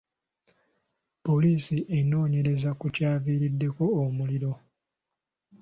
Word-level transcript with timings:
Poliisi 1.25 1.77
enoonyereza 1.97 2.69
ku 2.79 2.87
kyaviiriddeko 2.95 3.83
omuliro. 4.03 4.51